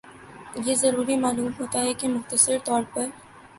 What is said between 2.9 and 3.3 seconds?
پر